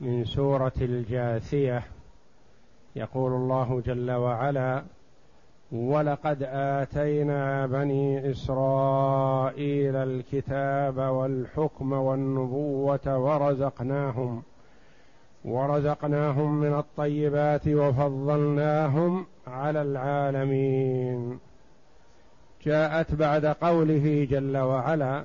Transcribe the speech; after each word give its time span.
من 0.00 0.24
سورة 0.24 0.72
الجاثية. 0.80 1.82
يقول 2.96 3.32
الله 3.32 3.82
جل 3.86 4.10
وعلا 4.10 4.82
ولقد 5.72 6.42
آتينا 6.50 7.66
بني 7.66 8.30
إسرائيل 8.30 9.96
الكتاب 9.96 10.98
والحكم 10.98 11.92
والنبوة 11.92 13.18
ورزقناهم 13.18 14.42
ورزقناهم 15.44 16.60
من 16.60 16.74
الطيبات 16.74 17.68
وفضلناهم 17.68 19.26
على 19.46 19.82
العالمين. 19.82 21.38
جاءت 22.64 23.14
بعد 23.14 23.46
قوله 23.46 24.26
جل 24.30 24.56
وعلا 24.56 25.24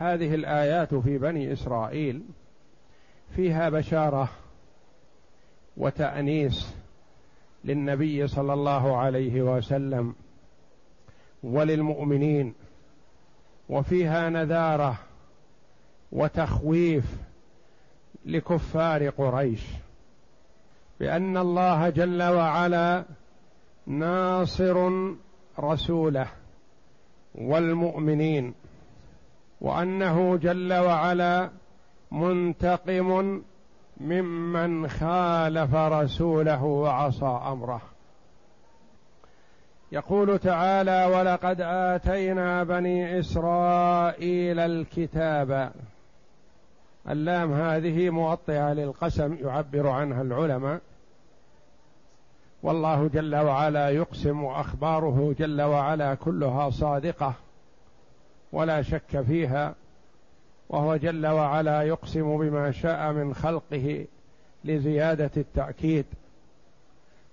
هذه 0.00 0.34
الآيات 0.34 0.94
في 0.94 1.18
بني 1.18 1.52
إسرائيل 1.52 2.22
فيها 3.36 3.68
بشارة 3.68 4.28
وتأنيس 5.76 6.74
للنبي 7.64 8.26
صلى 8.26 8.52
الله 8.52 8.96
عليه 8.96 9.42
وسلم 9.42 10.14
وللمؤمنين 11.42 12.54
وفيها 13.68 14.28
نذارة 14.28 14.98
وتخويف 16.12 17.16
لكفار 18.24 19.08
قريش 19.08 19.62
بأن 21.00 21.36
الله 21.36 21.88
جل 21.88 22.22
وعلا 22.22 23.04
ناصر 23.86 24.90
رسوله 25.60 26.28
والمؤمنين. 27.34 28.54
وأنه 29.60 30.36
جل 30.36 30.72
وعلا 30.72 31.50
منتقم 32.12 33.42
ممن 34.00 34.88
خالف 34.88 35.74
رسوله 35.74 36.64
وعصى 36.64 37.40
أمره. 37.46 37.80
يقول 39.92 40.38
تعالى 40.38 41.04
ولقد 41.14 41.60
آتينا 41.60 42.64
بني 42.64 43.18
إسرائيل 43.20 44.58
الكتاب. 44.58 45.72
اللام 47.08 47.52
هذه 47.52 48.10
موطئة 48.10 48.72
للقسم 48.72 49.34
يعبر 49.34 49.88
عنها 49.88 50.22
العلماء. 50.22 50.80
والله 52.62 53.08
جل 53.08 53.36
وعلا 53.36 53.90
يقسم 53.90 54.44
واخباره 54.44 55.34
جل 55.38 55.62
وعلا 55.62 56.14
كلها 56.14 56.70
صادقة. 56.70 57.34
ولا 58.52 58.82
شك 58.82 59.20
فيها 59.20 59.74
وهو 60.68 60.96
جل 60.96 61.26
وعلا 61.26 61.82
يقسم 61.82 62.38
بما 62.38 62.70
شاء 62.70 63.12
من 63.12 63.34
خلقه 63.34 64.06
لزيادة 64.64 65.30
التأكيد. 65.36 66.04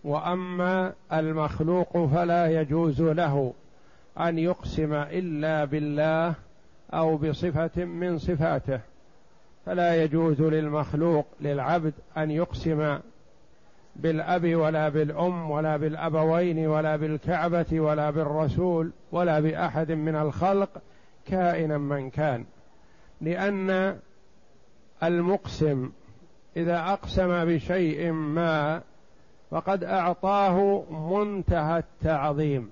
وأما 0.04 0.94
المخلوق 1.14 2.06
فلا 2.06 2.62
يجوز 2.62 3.02
له 3.02 3.54
أن 4.20 4.40
يقسم 4.40 4.94
إلا 4.94 5.66
بالله 5.66 6.34
أو 6.94 7.18
بصفة 7.18 7.86
من 7.86 8.20
صفاته. 8.20 8.80
فلا 9.66 10.04
يجوز 10.04 10.42
للمخلوق 10.42 11.26
للعبد 11.42 11.94
أن 12.18 12.32
يقسم 12.32 12.98
بالأب 13.96 14.56
ولا 14.56 14.90
بالأم 14.90 15.52
ولا 15.52 15.78
بالأبوين 15.78 16.68
ولا 16.68 16.96
بالكعبة 16.96 17.66
ولا 17.80 18.10
بالرسول 18.10 18.92
ولا 19.12 19.40
بأحد 19.40 19.92
من 19.92 20.16
الخلق 20.16 20.70
كائنا 21.26 21.78
من 21.78 22.10
كان 22.10 22.46
لأن 23.22 24.00
المقسم 25.04 25.92
إذا 26.58 26.80
أقسم 26.80 27.46
بشيء 27.46 28.12
ما 28.12 28.82
فقد 29.52 29.84
أعطاه 29.84 30.84
منتهى 30.92 31.78
التعظيم. 31.78 32.70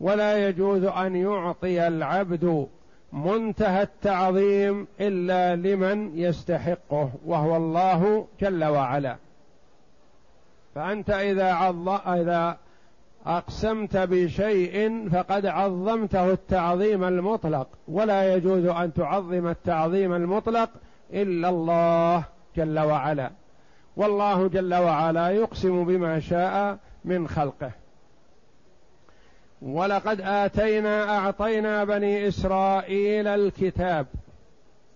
ولا 0.00 0.48
يجوز 0.48 0.84
أن 0.84 1.16
يعطي 1.16 1.88
العبد 1.88 2.68
منتهى 3.12 3.82
التعظيم 3.82 4.86
إلا 5.00 5.56
لمن 5.56 6.18
يستحقه 6.18 7.10
وهو 7.24 7.56
الله 7.56 8.26
جل 8.40 8.64
وعلا. 8.64 9.16
فأنت 10.74 11.10
إذا 11.10 11.52
عظ 11.52 11.88
إذا 11.88 12.58
أقسمت 13.26 13.96
بشيء 13.96 15.08
فقد 15.08 15.46
عظمته 15.46 16.30
التعظيم 16.30 17.04
المطلق 17.04 17.68
ولا 17.88 18.34
يجوز 18.34 18.64
أن 18.64 18.92
تعظم 18.92 19.48
التعظيم 19.48 20.12
المطلق 20.12 20.70
إلا 21.12 21.48
الله 21.48 22.24
جل 22.56 22.78
وعلا. 22.78 23.30
والله 23.96 24.48
جل 24.48 24.74
وعلا 24.74 25.28
يقسم 25.28 25.84
بما 25.84 26.20
شاء 26.20 26.78
من 27.04 27.28
خلقه. 27.28 27.70
ولقد 29.62 30.20
آتينا 30.20 31.18
أعطينا 31.18 31.84
بني 31.84 32.28
إسرائيل 32.28 33.28
الكتاب. 33.28 34.06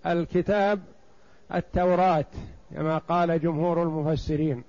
الكتاب 0.07 0.81
التوراة 1.55 2.25
كما 2.75 2.99
قال 2.99 3.41
جمهور 3.41 3.83
المفسرين. 3.83 4.65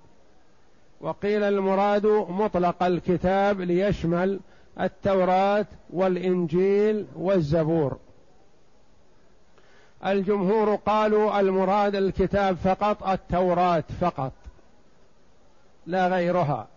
وقيل 1.02 1.44
المراد 1.44 2.06
مطلق 2.30 2.84
الكتاب 2.84 3.62
ليشمل 3.62 4.40
التوراة 4.80 5.66
والإنجيل 5.90 7.06
والزبور. 7.16 7.98
الجمهور 10.06 10.76
قالوا 10.76 11.40
المراد 11.40 11.96
الكتاب 11.96 12.56
فقط 12.56 13.08
التوراة 13.08 13.84
فقط 14.02 14.32
لا 15.86 16.08
غيرها 16.08 16.68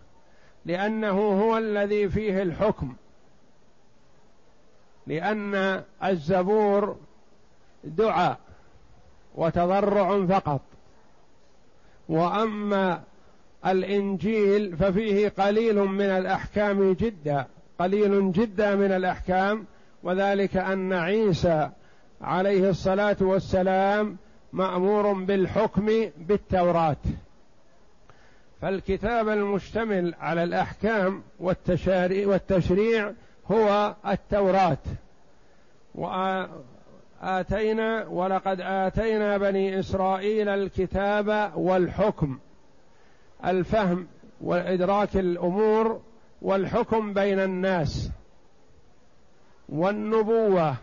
لأنه 0.65 1.41
هو 1.41 1.57
الذي 1.57 2.09
فيه 2.09 2.41
الحكم 2.41 2.93
لأن 5.07 5.83
الزبور 6.03 6.95
دعاء 7.83 8.37
وتضرع 9.35 10.25
فقط 10.25 10.61
وأما 12.09 13.03
الإنجيل 13.65 14.77
ففيه 14.77 15.29
قليل 15.29 15.75
من 15.75 16.05
الأحكام 16.05 16.93
جدا 16.93 17.45
قليل 17.79 18.31
جدا 18.31 18.75
من 18.75 18.91
الأحكام 18.91 19.65
وذلك 20.03 20.57
أن 20.57 20.93
عيسى 20.93 21.69
عليه 22.21 22.69
الصلاة 22.69 23.17
والسلام 23.21 24.17
مأمور 24.53 25.13
بالحكم 25.13 25.85
بالتوراة. 26.17 26.97
فالكتاب 28.61 29.29
المشتمل 29.29 30.15
على 30.19 30.43
الأحكام 30.43 31.23
والتشريع 31.39 33.11
هو 33.51 33.95
التوراة. 34.07 34.77
واتينا 37.23 38.07
ولقد 38.07 38.61
آتينا 38.61 39.37
بني 39.37 39.79
إسرائيل 39.79 40.49
الكتاب 40.49 41.51
والحكم. 41.55 42.39
الفهم 43.45 44.07
وإدراك 44.41 45.17
الأمور 45.17 46.01
والحكم 46.41 47.13
بين 47.13 47.39
الناس 47.39 48.09
والنبوة. 49.69 50.75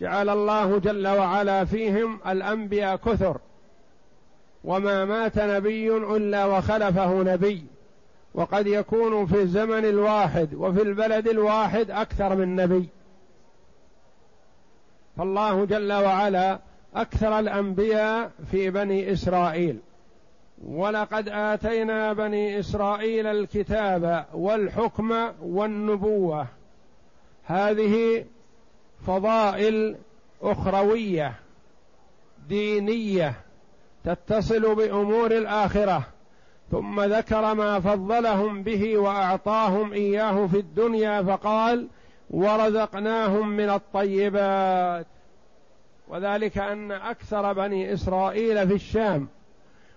جعل 0.00 0.28
الله 0.28 0.78
جل 0.78 1.08
وعلا 1.08 1.64
فيهم 1.64 2.20
الأنبياء 2.26 2.96
كثر. 2.96 3.38
وما 4.64 5.04
مات 5.04 5.38
نبي 5.38 5.96
إلا 5.96 6.44
وخلفه 6.44 7.22
نبي. 7.22 7.64
وقد 8.34 8.66
يكون 8.66 9.26
في 9.26 9.40
الزمن 9.42 9.84
الواحد 9.84 10.54
وفي 10.54 10.82
البلد 10.82 11.28
الواحد 11.28 11.90
أكثر 11.90 12.36
من 12.36 12.56
نبي. 12.56 12.88
فالله 15.16 15.64
جل 15.64 15.92
وعلا 15.92 16.58
أكثر 16.94 17.38
الأنبياء 17.38 18.30
في 18.50 18.70
بني 18.70 19.12
إسرائيل. 19.12 19.78
ولقد 20.64 21.28
آتينا 21.28 22.12
بني 22.12 22.60
إسرائيل 22.60 23.26
الكتاب 23.26 24.26
والحكم 24.34 25.12
والنبوة. 25.40 26.46
هذه 27.44 28.24
فضائل 29.06 29.96
أخروية 30.42 31.34
دينية 32.48 33.34
تتصل 34.04 34.74
بأمور 34.74 35.30
الآخرة 35.30 36.02
ثم 36.70 37.00
ذكر 37.00 37.54
ما 37.54 37.80
فضلهم 37.80 38.62
به 38.62 38.98
وأعطاهم 38.98 39.92
إياه 39.92 40.46
في 40.46 40.58
الدنيا 40.58 41.22
فقال 41.22 41.88
ورزقناهم 42.30 43.48
من 43.48 43.70
الطيبات 43.70 45.06
وذلك 46.08 46.58
أن 46.58 46.92
أكثر 46.92 47.52
بني 47.52 47.92
إسرائيل 47.92 48.68
في 48.68 48.74
الشام 48.74 49.28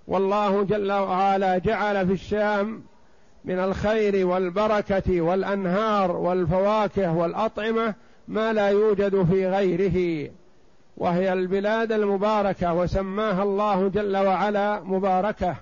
والله 0.09 0.63
جل 0.63 0.91
وعلا 0.91 1.57
جعل 1.57 2.07
في 2.07 2.13
الشام 2.13 2.83
من 3.45 3.59
الخير 3.59 4.27
والبركة 4.27 5.21
والأنهار 5.21 6.11
والفواكه 6.11 7.15
والأطعمة 7.15 7.93
ما 8.27 8.53
لا 8.53 8.69
يوجد 8.69 9.23
في 9.23 9.47
غيره 9.47 10.29
وهي 10.97 11.33
البلاد 11.33 11.91
المباركة 11.91 12.73
وسماها 12.73 13.43
الله 13.43 13.87
جل 13.87 14.17
وعلا 14.17 14.81
مباركة. 14.83 15.55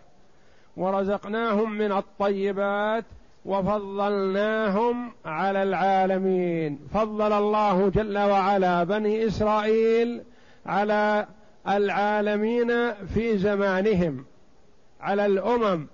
ورزقناهم 0.77 1.77
من 1.77 1.91
الطيبات 1.91 3.05
وفضلناهم 3.45 5.11
على 5.25 5.63
العالمين. 5.63 6.79
فضل 6.93 7.33
الله 7.33 7.89
جل 7.89 8.17
وعلا 8.17 8.83
بني 8.83 9.27
إسرائيل 9.27 10.21
على 10.65 11.25
العالمين 11.67 12.93
في 12.93 13.37
زمانهم. 13.37 14.25
على 15.01 15.25
الأمم 15.25 15.87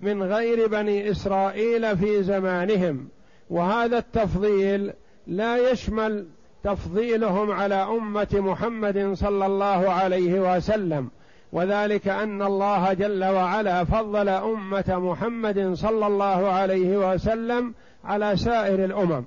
من 0.00 0.22
غير 0.22 0.66
بني 0.66 1.10
إسرائيل 1.10 1.96
في 1.96 2.22
زمانهم. 2.22 3.08
وهذا 3.50 3.98
التفضيل 3.98 4.92
لا 5.26 5.70
يشمل 5.70 6.26
تفضيلهم 6.64 7.50
على 7.50 7.74
أمة 7.74 8.28
محمد 8.32 9.12
صلى 9.14 9.46
الله 9.46 9.90
عليه 9.90 10.56
وسلم. 10.56 11.10
وذلك 11.52 12.08
أن 12.08 12.42
الله 12.42 12.92
جل 12.92 13.24
وعلا 13.24 13.84
فضل 13.84 14.28
أمة 14.28 14.84
محمد 14.88 15.72
صلى 15.74 16.06
الله 16.06 16.48
عليه 16.50 17.12
وسلم 17.12 17.74
على 18.04 18.36
سائر 18.36 18.84
الأمم. 18.84 19.24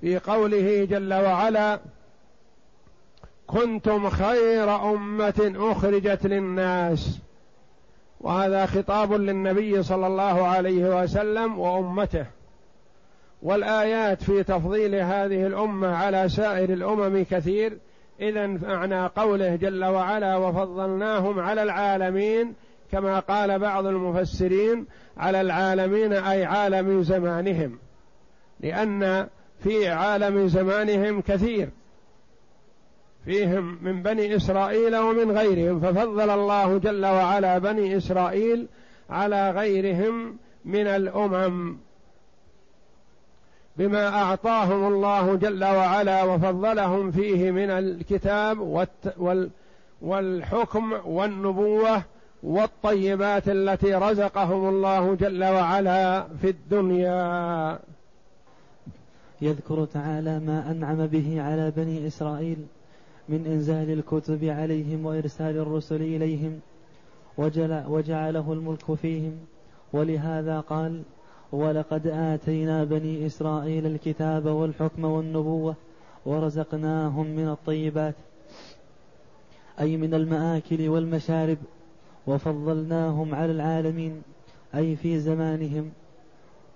في 0.00 0.18
قوله 0.18 0.84
جل 0.84 1.14
وعلا 1.14 1.80
كنتم 3.46 4.10
خير 4.10 4.90
أمة 4.94 5.52
أخرجت 5.56 6.26
للناس 6.26 7.18
وهذا 8.20 8.66
خطاب 8.66 9.12
للنبي 9.12 9.82
صلى 9.82 10.06
الله 10.06 10.46
عليه 10.46 11.02
وسلم 11.02 11.58
وأمته. 11.58 12.26
والآيات 13.42 14.22
في 14.22 14.42
تفضيل 14.42 14.94
هذه 14.94 15.46
الأمة 15.46 15.96
على 15.96 16.28
سائر 16.28 16.72
الأمم 16.72 17.24
كثير 17.30 17.78
إذا 18.20 18.46
معنى 18.46 19.06
قوله 19.06 19.56
جل 19.56 19.84
وعلا 19.84 20.36
وفضلناهم 20.36 21.40
على 21.40 21.62
العالمين 21.62 22.54
كما 22.92 23.18
قال 23.20 23.58
بعض 23.58 23.86
المفسرين 23.86 24.86
على 25.16 25.40
العالمين 25.40 26.12
أي 26.12 26.44
عالم 26.44 27.02
زمانهم. 27.02 27.78
لأن 28.60 29.26
في 29.62 29.88
عالم 29.88 30.48
زمانهم 30.48 31.20
كثير. 31.20 31.68
فيهم 33.28 33.78
من 33.82 34.02
بني 34.02 34.36
إسرائيل 34.36 34.96
ومن 34.96 35.30
غيرهم 35.38 35.80
ففضل 35.80 36.30
الله 36.30 36.78
جل 36.78 37.06
وعلا 37.06 37.58
بني 37.58 37.96
إسرائيل 37.96 38.66
على 39.10 39.50
غيرهم 39.50 40.36
من 40.64 40.86
الأمم 40.86 41.76
بما 43.76 44.08
أعطاهم 44.08 44.92
الله 44.92 45.34
جل 45.34 45.64
وعلا 45.64 46.24
وفضلهم 46.24 47.10
فيه 47.10 47.50
من 47.50 47.70
الكتاب 47.70 48.86
والحكم 50.02 50.92
والنبوة 51.04 52.02
والطيبات 52.42 53.48
التي 53.48 53.94
رزقهم 53.94 54.68
الله 54.68 55.14
جل 55.14 55.44
وعلا 55.44 56.26
في 56.40 56.48
الدنيا. 56.48 57.78
يذكر 59.40 59.84
تعالى 59.84 60.38
ما 60.38 60.70
أنعم 60.70 61.06
به 61.06 61.42
على 61.42 61.72
بني 61.76 62.06
إسرائيل. 62.06 62.56
من 63.28 63.46
إنزال 63.46 63.90
الكتب 63.90 64.44
عليهم 64.44 65.06
وإرسال 65.06 65.56
الرسل 65.56 66.02
إليهم 66.02 66.60
وجعله 67.88 68.52
الملك 68.52 68.94
فيهم. 68.94 69.32
ولهذا 69.92 70.60
قال 70.60 71.02
ولقد 71.52 72.06
آتينا 72.06 72.84
بني 72.84 73.26
إسرائيل 73.26 73.86
الكتاب 73.86 74.46
والحكم 74.46 75.04
والنبوة 75.04 75.74
ورزقناهم 76.26 77.26
من 77.26 77.48
الطيبات 77.48 78.14
أي 79.80 79.96
من 79.96 80.14
المآكل 80.14 80.88
والمشارب 80.88 81.58
وفضلناهم 82.26 83.34
على 83.34 83.52
العالمين 83.52 84.22
أي 84.74 84.96
في 84.96 85.20
زمانهم 85.20 85.90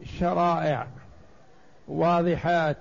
الشرائع 0.00 0.86
واضحات. 1.88 2.78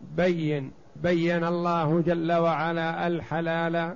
بين 0.00 0.72
بين 0.96 1.44
الله 1.44 2.00
جل 2.00 2.32
وعلا 2.32 3.06
الحلال 3.06 3.94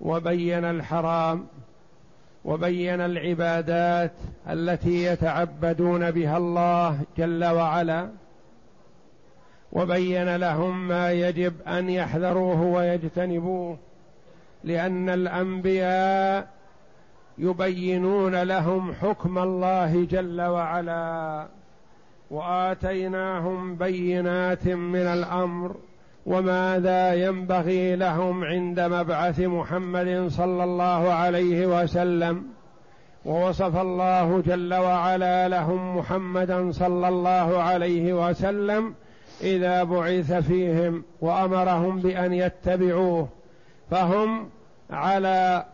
وبين 0.00 0.64
الحرام 0.64 1.46
وبين 2.44 3.00
العبادات 3.00 4.12
التي 4.50 5.04
يتعبدون 5.04 6.10
بها 6.10 6.36
الله 6.36 7.00
جل 7.18 7.44
وعلا 7.44 8.08
وبين 9.72 10.36
لهم 10.36 10.88
ما 10.88 11.12
يجب 11.12 11.54
أن 11.68 11.90
يحذروه 11.90 12.62
ويجتنبوه 12.62 13.78
لأن 14.64 15.08
الأنبياء 15.08 16.48
يبينون 17.40 18.42
لهم 18.42 18.92
حكم 18.92 19.38
الله 19.38 20.04
جل 20.04 20.40
وعلا 20.40 21.46
وآتيناهم 22.30 23.76
بينات 23.76 24.68
من 24.68 25.00
الأمر 25.00 25.76
وماذا 26.26 27.14
ينبغي 27.14 27.96
لهم 27.96 28.44
عند 28.44 28.80
مبعث 28.80 29.40
محمد 29.40 30.26
صلى 30.28 30.64
الله 30.64 31.12
عليه 31.12 31.66
وسلم 31.66 32.44
ووصف 33.24 33.76
الله 33.76 34.40
جل 34.46 34.74
وعلا 34.74 35.48
لهم 35.48 35.96
محمدا 35.96 36.72
صلى 36.72 37.08
الله 37.08 37.58
عليه 37.58 38.28
وسلم 38.28 38.94
إذا 39.40 39.84
بعث 39.84 40.32
فيهم 40.32 41.02
وأمرهم 41.20 42.00
بأن 42.00 42.32
يتبعوه 42.32 43.28
فهم 43.90 44.48
على 44.90 45.64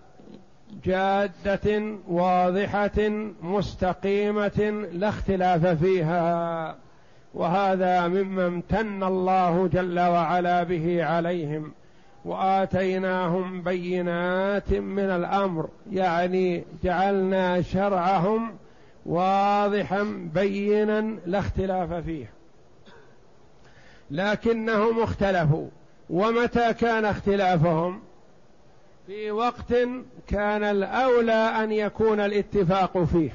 جادة 0.85 1.97
واضحة 2.09 3.09
مستقيمة 3.43 4.87
لا 4.93 5.09
اختلاف 5.09 5.67
فيها 5.67 6.77
وهذا 7.35 8.09
مما 8.09 8.47
امتن 8.47 9.03
الله 9.03 9.67
جل 9.67 10.01
وعلا 10.01 10.63
به 10.63 11.05
عليهم 11.05 11.73
وآتيناهم 12.25 13.63
بينات 13.63 14.73
من 14.73 15.11
الأمر 15.11 15.69
يعني 15.93 16.65
جعلنا 16.85 17.63
شرعهم 17.63 18.57
واضحا 19.07 20.31
بينا 20.35 21.01
لا 21.27 21.39
اختلاف 21.39 21.93
فيه 21.93 22.31
لكنهم 24.11 25.03
اختلفوا 25.03 25.69
ومتى 26.11 26.75
كان 26.75 27.05
اختلافهم؟ 27.05 28.01
في 29.07 29.31
وقت 29.31 29.75
كان 30.27 30.65
الأولى 30.65 31.33
أن 31.33 31.73
يكون 31.73 32.21
الاتفاق 32.21 32.99
فيه 33.05 33.31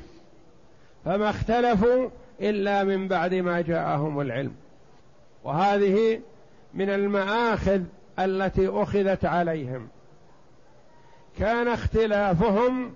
فما 1.06 1.30
اختلفوا 1.30 2.10
إلا 2.42 2.84
من 2.84 3.08
بعد 3.08 3.34
ما 3.34 3.62
جاءهم 3.62 4.22
العلم. 4.22 4.56
وهذه 5.44 6.22
من 6.74 6.90
المآخذ 6.90 7.82
التي 8.20 8.68
أخذت 8.68 9.26
عليهم. 9.26 9.88
كان 11.40 11.68
اختلافهم 11.68 12.94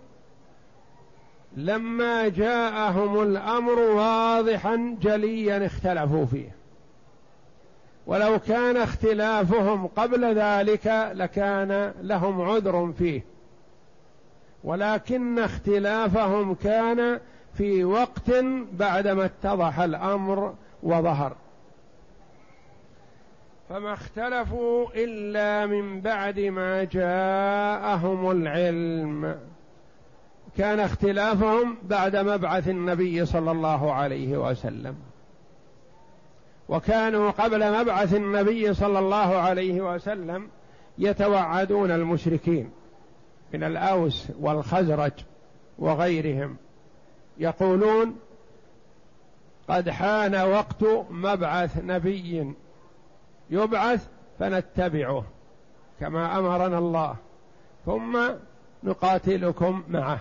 لما 1.57 2.27
جاءهم 2.27 3.21
الأمر 3.21 3.79
واضحا 3.79 4.97
جليا 5.01 5.65
اختلفوا 5.65 6.25
فيه. 6.25 6.54
ولو 8.07 8.39
كان 8.39 8.77
اختلافهم 8.77 9.87
قبل 9.87 10.35
ذلك 10.35 11.11
لكان 11.13 11.93
لهم 12.01 12.41
عذر 12.41 12.93
فيه. 12.97 13.21
ولكن 14.63 15.39
اختلافهم 15.39 16.53
كان 16.53 17.19
في 17.53 17.83
وقت 17.83 18.31
بعدما 18.73 19.25
اتضح 19.25 19.79
الأمر 19.79 20.53
وظهر. 20.83 21.35
فما 23.69 23.93
اختلفوا 23.93 24.87
إلا 24.95 25.65
من 25.65 26.01
بعد 26.01 26.39
ما 26.39 26.83
جاءهم 26.83 28.31
العلم. 28.31 29.39
كان 30.57 30.79
اختلافهم 30.79 31.77
بعد 31.83 32.15
مبعث 32.15 32.69
النبي 32.69 33.25
صلى 33.25 33.51
الله 33.51 33.93
عليه 33.93 34.37
وسلم. 34.37 34.95
وكانوا 36.69 37.31
قبل 37.31 37.81
مبعث 37.81 38.13
النبي 38.13 38.73
صلى 38.73 38.99
الله 38.99 39.35
عليه 39.35 39.81
وسلم 39.93 40.49
يتوعدون 40.97 41.91
المشركين 41.91 42.71
من 43.53 43.63
الأوس 43.63 44.27
والخزرج 44.39 45.11
وغيرهم. 45.79 46.57
يقولون 47.37 48.15
قد 49.69 49.89
حان 49.89 50.35
وقت 50.35 50.83
مبعث 51.09 51.77
نبي 51.83 52.53
يبعث 53.49 54.07
فنتبعه 54.39 55.23
كما 55.99 56.39
أمرنا 56.39 56.77
الله 56.77 57.15
ثم 57.85 58.19
نقاتلكم 58.83 59.83
معه. 59.87 60.19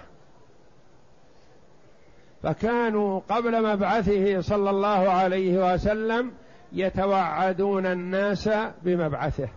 فكانوا 2.45 3.21
قبل 3.29 3.73
مبعثه 3.73 4.41
صلى 4.41 4.71
الله 4.71 5.11
عليه 5.11 5.75
وسلم 5.75 6.33
يتوعدون 6.73 7.87
الناس 7.87 8.51
بمبعثه. 8.83 9.49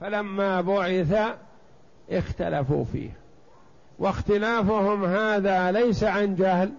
فلما 0.00 0.60
بعث 0.60 1.34
اختلفوا 2.10 2.84
فيه. 2.84 3.10
واختلافهم 3.98 5.04
هذا 5.04 5.72
ليس 5.72 6.04
عن 6.04 6.34
جهل 6.34 6.72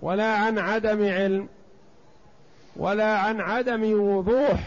ولا 0.00 0.36
عن 0.36 0.58
عدم 0.58 1.04
علم 1.04 1.48
ولا 2.76 3.18
عن 3.18 3.40
عدم 3.40 4.00
وضوح 4.00 4.60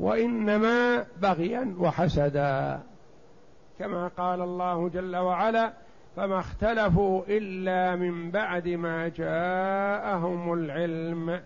وإنما 0.00 1.04
بغيا 1.20 1.74
وحسدا. 1.78 2.80
كما 3.78 4.08
قال 4.08 4.40
الله 4.40 4.88
جل 4.88 5.16
وعلا 5.16 5.72
فما 6.16 6.38
اختلفوا 6.38 7.22
إلا 7.28 7.96
من 7.96 8.30
بعد 8.30 8.68
ما 8.68 9.08
جاءهم 9.08 10.52
العلم 10.52 11.40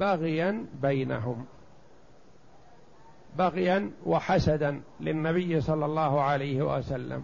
بغيا 0.00 0.66
بينهم. 0.82 1.44
بغيا 3.38 3.90
وحسدا 4.06 4.80
للنبي 5.00 5.60
صلى 5.60 5.86
الله 5.86 6.20
عليه 6.22 6.76
وسلم. 6.76 7.22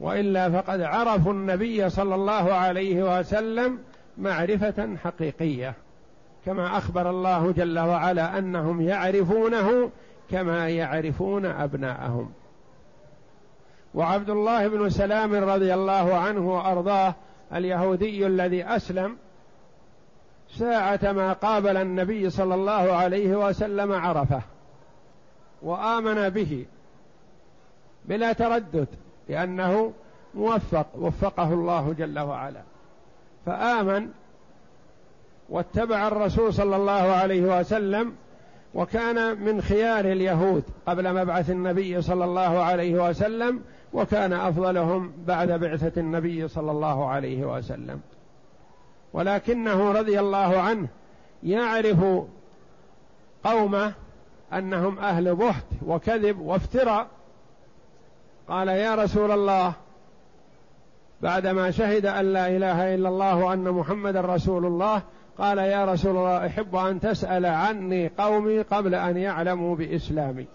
وإلا 0.00 0.50
فقد 0.50 0.80
عرفوا 0.80 1.32
النبي 1.32 1.90
صلى 1.90 2.14
الله 2.14 2.52
عليه 2.52 3.18
وسلم 3.18 3.78
معرفة 4.18 4.96
حقيقية 4.96 5.74
كما 6.46 6.78
أخبر 6.78 7.10
الله 7.10 7.52
جل 7.52 7.78
وعلا 7.78 8.38
أنهم 8.38 8.80
يعرفونه 8.80 9.90
كما 10.30 10.68
يعرفون 10.68 11.46
أبناءهم. 11.46 12.32
وعبد 13.94 14.30
الله 14.30 14.68
بن 14.68 14.90
سلام 14.90 15.34
رضي 15.34 15.74
الله 15.74 16.14
عنه 16.14 16.54
وأرضاه 16.54 17.14
اليهودي 17.54 18.26
الذي 18.26 18.64
أسلم 18.64 19.16
ساعة 20.58 21.12
ما 21.12 21.32
قابل 21.32 21.76
النبي 21.76 22.30
صلى 22.30 22.54
الله 22.54 22.92
عليه 22.92 23.48
وسلم 23.48 23.92
عرفة 23.92 24.42
وآمن 25.62 26.28
به 26.28 26.66
بلا 28.04 28.32
تردد 28.32 28.88
لأنه 29.28 29.92
موفق 30.34 30.86
وفقه 30.94 31.54
الله 31.54 31.94
جل 31.98 32.18
وعلا. 32.18 32.62
فآمن 33.46 34.08
واتبع 35.48 36.08
الرسول 36.08 36.54
صلى 36.54 36.76
الله 36.76 36.92
عليه 36.92 37.60
وسلم 37.60 38.14
وكان 38.74 39.40
من 39.40 39.62
خيار 39.62 40.04
اليهود 40.04 40.64
قبل 40.86 41.14
مبعث 41.14 41.50
النبي 41.50 42.02
صلى 42.02 42.24
الله 42.24 42.62
عليه 42.62 43.08
وسلم 43.08 43.60
وكان 43.92 44.32
أفضلهم 44.32 45.12
بعد 45.26 45.52
بعثة 45.52 46.00
النبي 46.00 46.48
صلى 46.48 46.70
الله 46.70 47.08
عليه 47.08 47.44
وسلم. 47.44 48.00
ولكنه 49.12 49.92
رضي 49.92 50.20
الله 50.20 50.60
عنه 50.60 50.88
يعرف 51.42 52.04
قومه 53.44 53.92
أنهم 54.52 54.98
أهل 54.98 55.34
بهت 55.34 55.64
وكذب 55.86 56.40
وافتراء. 56.40 57.06
قال 58.48 58.68
يا 58.68 58.94
رسول 58.94 59.30
الله 59.30 59.72
بعدما 61.22 61.70
شهد 61.70 62.06
أن 62.06 62.32
لا 62.32 62.48
إله 62.48 62.94
إلا 62.94 63.08
الله 63.08 63.36
وأن 63.36 63.70
محمدا 63.70 64.20
رسول 64.20 64.66
الله 64.66 65.02
قال 65.38 65.58
يا 65.58 65.84
رسول 65.84 66.16
الله 66.16 66.46
أحب 66.46 66.76
أن 66.76 67.00
تسأل 67.00 67.46
عني 67.46 68.08
قومي 68.18 68.62
قبل 68.62 68.94
أن 68.94 69.16
يعلموا 69.16 69.76
بإسلامي. 69.76 70.46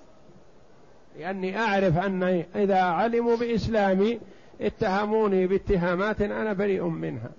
لأني 1.18 1.60
أعرف 1.60 1.98
أن 1.98 2.24
إذا 2.56 2.82
علموا 2.82 3.36
بإسلامي 3.36 4.20
اتهموني 4.62 5.48
باتهامات 5.48 6.22
أنا 6.22 6.54
بريء 6.54 6.84
منها. 6.84 7.30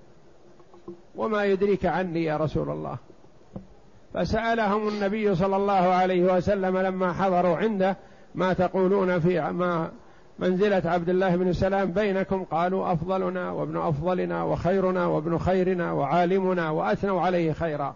وما 1.16 1.44
يدريك 1.44 1.86
عني 1.86 2.24
يا 2.24 2.36
رسول 2.36 2.70
الله. 2.70 2.96
فسألهم 4.14 4.88
النبي 4.88 5.34
صلى 5.34 5.56
الله 5.56 5.72
عليه 5.72 6.36
وسلم 6.36 6.78
لما 6.78 7.12
حضروا 7.12 7.56
عنده 7.56 7.96
ما 8.34 8.52
تقولون 8.52 9.20
في 9.20 9.40
ما 9.40 9.90
منزلة 10.38 10.82
عبد 10.84 11.08
الله 11.08 11.36
بن 11.36 11.52
سلام 11.52 11.92
بينكم؟ 11.92 12.44
قالوا 12.44 12.92
أفضلنا 12.92 13.50
وابن 13.50 13.76
أفضلنا 13.76 14.42
وخيرنا 14.42 15.06
وابن 15.06 15.38
خيرنا 15.38 15.92
وعالمنا 15.92 16.70
وأثنوا 16.70 17.20
عليه 17.20 17.52
خيرا. 17.52 17.94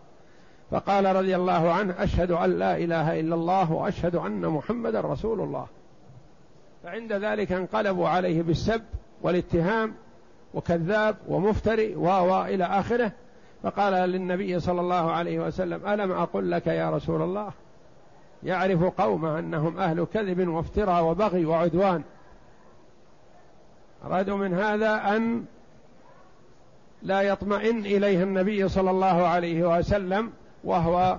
فقال 0.73 1.17
رضي 1.17 1.37
الله 1.37 1.73
عنه 1.73 1.95
أشهد 1.99 2.31
أن 2.31 2.59
لا 2.59 2.77
إله 2.77 3.21
إلا 3.21 3.35
الله 3.35 3.73
وأشهد 3.73 4.17
أن 4.17 4.47
محمدا 4.47 5.01
رسول 5.01 5.41
الله. 5.41 5.67
فعند 6.85 7.13
ذلك 7.13 7.53
انقلبوا 7.53 8.09
عليه 8.09 8.43
بالسب 8.43 8.83
والاتهام 9.23 9.95
وكذاب 10.55 11.17
ومفتري 11.29 11.95
و 11.97 12.45
إلى 12.45 12.65
آخره. 12.65 13.13
فقال 13.63 13.93
للنبي 13.93 14.61
صلى 14.61 14.81
الله 14.81 15.13
عليه 15.13 15.41
وسلم 15.41 15.87
ألم 15.87 16.13
أقل 16.13 16.51
لك 16.51 16.67
يا 16.67 16.91
رسول 16.91 17.23
الله؟ 17.23 17.51
يعرف 18.43 18.85
قومه 18.85 19.39
أنهم 19.39 19.79
أهل 19.79 20.07
كذب 20.15 20.49
وافتراء 20.49 21.05
وبغي 21.05 21.45
وعدوان. 21.45 22.03
أرادوا 24.05 24.37
من 24.37 24.55
هذا 24.55 25.17
أن 25.17 25.45
لا 27.03 27.23
يطمئن 27.23 27.79
إليه 27.79 28.23
النبي 28.23 28.69
صلى 28.69 28.91
الله 28.91 29.27
عليه 29.27 29.79
وسلم 29.79 30.33
وهو 30.65 31.19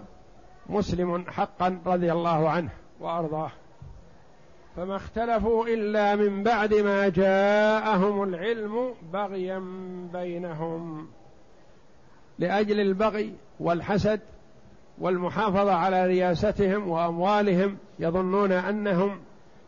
مسلم 0.70 1.26
حقا 1.28 1.80
رضي 1.86 2.12
الله 2.12 2.50
عنه 2.50 2.70
وأرضاه. 3.00 3.52
فما 4.76 4.96
اختلفوا 4.96 5.68
إلا 5.68 6.16
من 6.16 6.44
بعد 6.44 6.74
ما 6.74 7.10
جاءهم 7.10 8.24
العلم 8.24 8.94
بغيا 9.14 9.64
بينهم. 10.14 11.08
لأجل 12.40 12.80
البغي 12.80 13.34
والحسد 13.60 14.20
والمحافظة 14.98 15.74
على 15.74 16.06
رياستهم 16.06 16.90
وأموالهم 16.90 17.78
يظنون 18.00 18.52
أنهم 18.52 19.20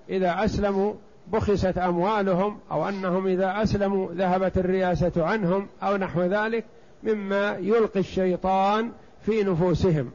إذا 0.10 0.46
أسلموا 0.46 0.94
بخست 1.28 1.78
أموالهم 1.78 2.60
أو 2.72 2.90
أنهم 2.90 3.28
إذا 3.28 3.64
أسلموا 3.64 4.14
ذهبت 4.14 4.58
الرياسة 4.58 5.26
عنهم 5.26 5.68
أو 5.84 5.98
نحو 5.98 6.22
ذلك 6.22 6.66
مما 7.04 7.58
يلقي 7.58 8.00
الشيطان 8.00 8.92
في 9.26 9.44
نفوسهم. 9.44 10.12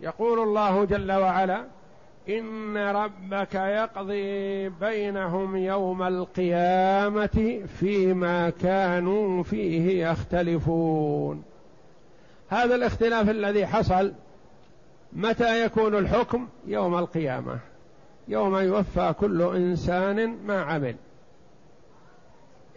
يقول 0.00 0.38
الله 0.38 0.84
جل 0.84 1.12
وعلا 1.12 1.64
إن 2.28 2.76
ربك 2.76 3.54
يقضي 3.54 4.68
بينهم 4.68 5.56
يوم 5.56 6.02
القيامة 6.02 7.62
فيما 7.80 8.50
كانوا 8.50 9.42
فيه 9.42 10.06
يختلفون. 10.06 11.42
هذا 12.48 12.74
الاختلاف 12.74 13.30
الذي 13.30 13.66
حصل 13.66 14.12
متى 15.12 15.64
يكون 15.64 15.98
الحكم؟ 15.98 16.48
يوم 16.66 16.98
القيامة. 16.98 17.58
يوم 18.28 18.56
يوفى 18.56 19.14
كل 19.20 19.42
إنسان 19.42 20.36
ما 20.46 20.62
عمل. 20.62 20.96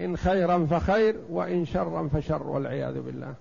إن 0.02 0.18
خيرا 0.18 0.66
فخير 0.66 1.16
وإن 1.30 1.66
شرا 1.66 2.10
فشر 2.14 2.48
والعياذ 2.48 3.02
بالله. 3.02 3.34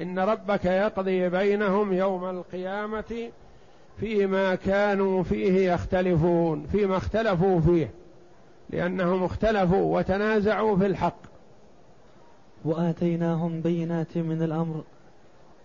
إن 0.00 0.18
ربك 0.18 0.64
يقضي 0.64 1.28
بينهم 1.28 1.92
يوم 1.92 2.24
القيامة 2.24 3.30
فيما 4.00 4.54
كانوا 4.54 5.22
فيه 5.22 5.72
يختلفون 5.72 6.66
فيما 6.72 6.96
اختلفوا 6.96 7.60
فيه 7.60 7.90
لأنهم 8.70 9.24
اختلفوا 9.24 9.98
وتنازعوا 9.98 10.76
في 10.76 10.86
الحق. 10.86 11.20
وآتيناهم 12.64 13.60
بينات 13.60 14.18
من 14.18 14.42
الأمر 14.42 14.82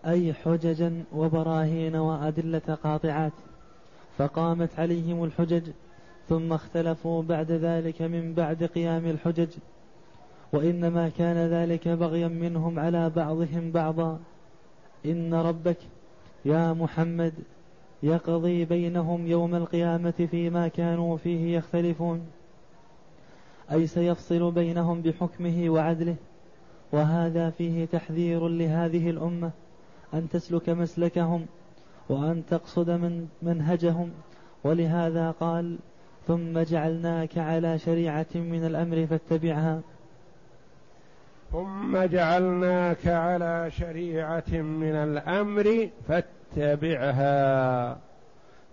أي 0.06 0.34
حججا 0.34 1.04
وبراهين 1.14 1.96
وأدلة 1.96 2.78
قاطعات. 2.84 3.34
فقامت 4.18 4.80
عليهم 4.80 5.24
الحجج 5.24 5.70
ثم 6.30 6.54
اختلفوا 6.54 7.24
بعد 7.24 7.52
ذلك 7.52 8.02
من 8.02 8.34
بعد 8.34 8.64
قيام 8.64 9.06
الحجج. 9.06 9.50
وإنما 10.54 11.10
كان 11.10 11.38
ذلك 11.38 11.88
بغيا 11.88 12.28
منهم 12.28 12.80
على 12.80 13.10
بعضهم 13.10 13.72
بعضا. 13.72 14.20
إن 15.06 15.34
ربك 15.34 15.78
يا 16.46 16.74
محمد 16.74 17.34
يقضي 18.04 18.66
بينهم 18.66 19.28
يوم 19.28 19.56
القيامة 19.56 20.28
فيما 20.32 20.68
كانوا 20.68 21.18
فيه 21.18 21.58
يختلفون. 21.58 22.22
أي 23.72 23.88
سيفصل 23.88 24.52
بينهم 24.52 25.02
بحكمه 25.02 25.70
وعدله. 25.70 26.16
وهذا 26.92 27.50
فيه 27.50 27.86
تحذير 27.86 28.48
لهذه 28.48 29.10
الأمة. 29.10 29.52
أن 30.14 30.30
تسلك 30.30 30.70
مسلكهم 30.70 31.46
وأن 32.10 32.44
تقصد 32.50 32.90
من 32.90 33.28
منهجهم. 33.42 34.10
ولهذا 34.64 35.32
قال 35.32 35.78
ثم 36.28 36.60
جعلناك 36.60 37.38
على 37.38 37.80
شريعة 37.80 38.28
من 38.36 38.66
الأمر 38.66 39.06
فاتبعها. 39.06 39.82
ثم 41.56 41.98
جعلناك 41.98 43.08
على 43.08 43.72
شريعة 43.72 44.52
من 44.52 44.96
الأمر 44.96 45.90
فاتبعها. 46.08 47.98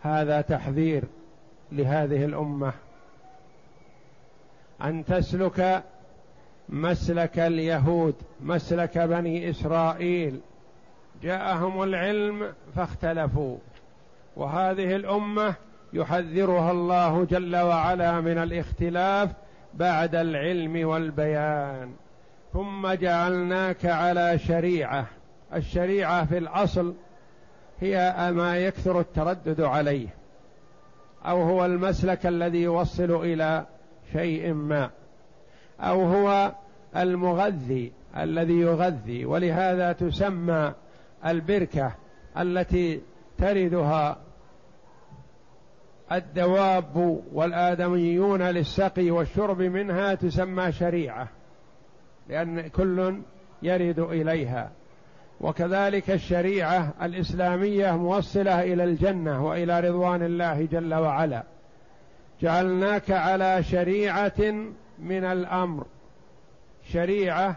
هذا 0.01 0.41
تحذير 0.41 1.05
لهذه 1.73 2.25
الأمة. 2.25 2.73
أن 4.83 5.05
تسلك 5.05 5.83
مسلك 6.69 7.39
اليهود 7.39 8.15
مسلك 8.41 8.99
بني 8.99 9.51
إسرائيل. 9.51 10.41
جاءهم 11.23 11.83
العلم 11.83 12.53
فاختلفوا. 12.77 13.57
وهذه 14.37 14.97
الأمة 14.97 15.55
يحذرها 15.93 16.71
الله 16.71 17.25
جل 17.25 17.57
وعلا 17.57 18.21
من 18.21 18.39
الاختلاف 18.39 19.31
بعد 19.75 20.15
العلم 20.15 20.89
والبيان. 20.89 21.93
ثم 22.53 22.93
جعلناك 22.93 23.87
على 23.87 24.39
شريعة. 24.39 25.07
الشريعة 25.55 26.25
في 26.25 26.39
الأصل 26.39 26.95
هي 27.81 28.31
ما 28.33 28.57
يكثر 28.57 29.01
التردد 29.01 29.61
عليه 29.61 30.09
أو 31.27 31.43
هو 31.43 31.65
المسلك 31.65 32.27
الذي 32.27 32.63
يوصل 32.63 33.11
إلى 33.11 33.67
شيء 34.13 34.53
ما 34.53 34.91
أو 35.81 36.03
هو 36.03 36.53
المغذي 36.97 37.93
الذي 38.17 38.61
يغذي. 38.61 39.25
ولهذا 39.25 39.93
تسمى 39.93 40.73
البركة 41.27 41.93
التي 42.39 43.01
تردها 43.39 44.17
الدواب 46.13 47.23
والآدميون 47.33 48.43
للسقي 48.43 49.11
والشرب 49.11 49.63
منها 49.63 50.15
تسمى 50.15 50.73
شريعة. 50.73 51.29
لأن 52.29 52.69
كل 52.69 53.21
يرد 53.63 53.99
إليها. 53.99 54.71
وكذلك 55.41 56.11
الشريعة 56.11 56.95
الإسلامية 57.03 57.97
موصلة 57.97 58.63
إلى 58.63 58.85
الجنة 58.85 59.47
وإلى 59.47 59.81
رضوان 59.81 60.23
الله 60.23 60.65
جل 60.65 60.95
وعلا. 60.95 61.43
جعلناك 62.43 63.11
على 63.11 63.63
شريعة 63.63 64.71
من 64.99 65.25
الأمر. 65.25 65.87
شريعة 66.93 67.57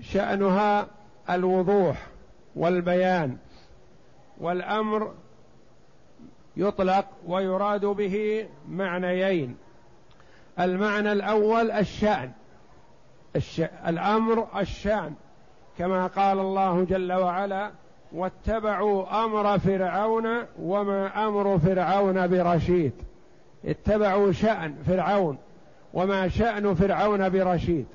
شأنها 0.00 0.86
الوضوح 1.30 2.06
والبيان. 2.56 3.36
والأمر 4.40 5.14
يطلق 6.56 7.06
ويراد 7.26 7.84
به 7.84 8.46
معنيين. 8.68 9.56
المعنى 10.60 11.12
الأول 11.12 11.70
الشأن. 11.70 12.30
الش... 12.30 12.41
الأمر 13.86 14.46
الشأن 14.60 15.14
كما 15.78 16.06
قال 16.06 16.38
الله 16.38 16.84
جل 16.84 17.12
وعلا 17.12 17.70
واتبعوا 18.12 19.24
أمر 19.24 19.58
فرعون 19.58 20.26
وما 20.62 21.28
أمر 21.28 21.58
فرعون 21.58 22.26
برشيد. 22.26 22.92
اتبعوا 23.64 24.32
شأن 24.32 24.74
فرعون 24.86 25.38
وما 25.94 26.28
شأن 26.28 26.74
فرعون 26.74 27.28
برشيد. 27.28 27.86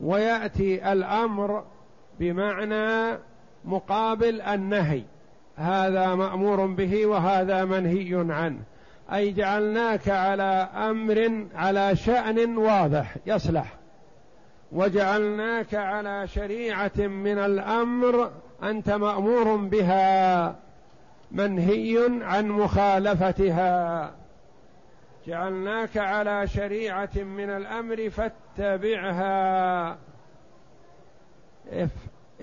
ويأتي 0.00 0.92
الأمر 0.92 1.64
بمعنى 2.20 3.18
مقابل 3.64 4.40
النهي. 4.40 5.02
هذا 5.56 6.14
مأمور 6.14 6.66
به 6.66 7.06
وهذا 7.06 7.64
منهي 7.64 8.32
عنه. 8.32 8.60
أي 9.12 9.32
جعلناك 9.32 10.08
على 10.08 10.68
أمر 10.74 11.46
على 11.54 11.96
شأن 11.96 12.56
واضح 12.56 13.16
يصلح. 13.26 13.83
وجعلناك 14.74 15.74
على 15.74 16.26
شريعة 16.26 16.98
من 16.98 17.38
الأمر 17.38 18.30
أنت 18.62 18.90
مأمور 18.90 19.56
بها 19.56 20.56
منهي 21.30 22.20
عن 22.22 22.48
مخالفتها. 22.48 24.10
جعلناك 25.26 25.96
على 25.96 26.46
شريعة 26.46 27.10
من 27.16 27.50
الأمر 27.50 28.10
فاتبعها 28.10 29.96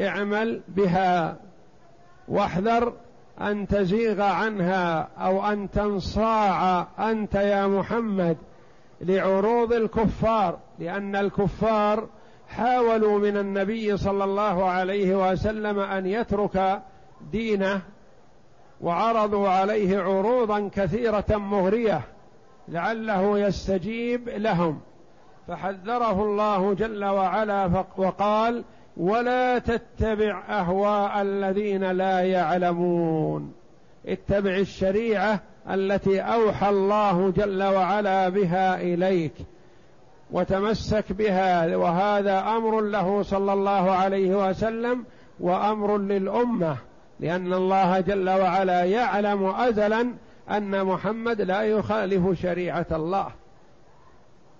اعمل 0.02 0.62
بها 0.68 1.38
واحذر 2.28 2.94
أن 3.42 3.68
تزيغ 3.68 4.22
عنها 4.22 5.08
أو 5.18 5.48
أن 5.52 5.72
تنصاع 5.72 6.88
أنت 7.00 7.36
يا 7.36 7.68
محمد 7.68 8.38
لعروض 9.02 9.74
الكفار 9.74 10.60
لأن 10.80 11.16
الكفار 11.16 12.08
حاولوا 12.58 13.20
من 13.20 13.38
النبي 13.38 13.98
صلى 13.98 14.24
الله 14.24 14.66
عليه 14.66 15.32
وسلم 15.32 15.80
أن 15.80 16.06
يترك 16.06 16.82
دينه 17.32 17.82
وعرضوا 18.82 19.50
عليه 19.50 20.00
عروضا 20.00 20.70
كثيرة 20.76 21.26
مغرية 21.30 22.02
لعله 22.68 23.40
يستجيب 23.40 24.30
لهم. 24.30 24.80
فحذره 25.48 26.24
الله 26.24 26.74
جل 26.74 27.06
وعلا 27.06 27.86
وقال 27.98 28.64
ولا 28.98 29.60
تتبع 29.60 30.44
أهواء 30.50 31.22
الذين 31.22 31.92
لا 31.92 32.22
يعلمون. 32.22 33.54
اتبع 34.06 34.58
الشريعة 34.58 35.40
التي 35.70 36.20
أوحى 36.20 36.70
الله 36.70 37.30
جل 37.30 37.64
وعلا 37.64 38.30
بها 38.30 38.82
إليك. 38.82 39.34
وتمسك 40.32 41.12
بها 41.12 41.76
وهذا 41.76 42.40
أمر 42.40 42.82
له 42.82 43.24
صلى 43.24 43.54
الله 43.54 43.92
عليه 43.92 44.50
وسلم 44.50 45.06
وأمر 45.40 45.98
للأمة 45.98 46.78
لأن 47.20 47.54
الله 47.54 48.00
جل 48.00 48.30
وعلا 48.30 48.84
يعلم 48.84 49.46
ازلا 49.46 50.14
أن 50.50 50.86
محمد 50.86 51.42
لا 51.42 51.62
يخالف 51.62 52.42
شريعة 52.42 52.86
الله. 52.92 53.28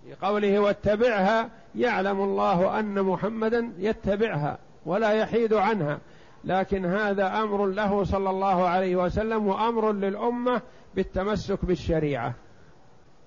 في 0.04 0.26
قوله 0.26 0.60
واتبعها 0.60 1.50
يعلم 1.76 2.22
الله 2.22 2.80
أن 2.80 3.02
محمدا 3.02 3.72
يتبعها 3.78 4.58
ولا 4.86 5.12
يحيد 5.12 5.54
عنها. 5.54 6.00
لكن 6.44 6.86
هذا 6.86 7.28
أمر 7.28 7.66
له 7.66 8.04
صلى 8.04 8.30
الله 8.30 8.68
عليه 8.68 8.96
وسلم 8.96 9.48
وأمر 9.48 9.92
للأمة 9.92 10.62
بالتمسك 10.96 11.66
بالشريعة 11.66 12.34